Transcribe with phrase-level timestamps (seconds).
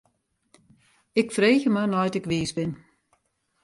[1.21, 2.71] Ik freegje mar nei't ik wiis bin.